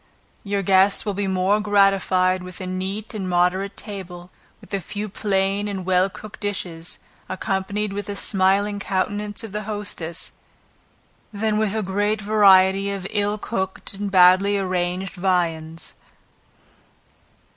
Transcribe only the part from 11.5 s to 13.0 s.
with a great variety